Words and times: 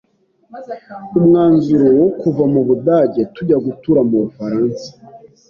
umwanzuro 1.17 1.87
wo 1.99 2.07
kuva 2.19 2.43
mu 2.53 2.61
budage 2.67 3.21
tujya 3.33 3.57
gutura 3.65 4.01
mu 4.09 4.17
bufaransa 4.23 4.87